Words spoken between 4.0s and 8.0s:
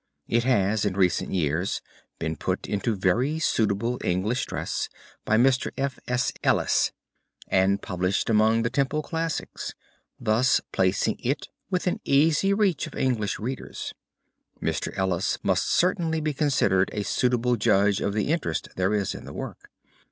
English dress by Mr. F. S. Ellis and